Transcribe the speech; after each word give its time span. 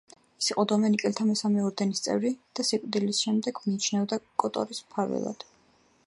ის 0.41 0.45
იყო 0.51 0.63
დომინიკელთა 0.69 1.25
მესამე 1.31 1.65
ორდენის 1.65 1.99
წევრი 2.07 2.31
და 2.59 2.65
სიკვდილის 2.69 3.19
შემდეგ 3.25 3.61
მიიჩნეოდა 3.67 4.19
კოტორის 4.45 4.81
მფარველად. 4.87 5.47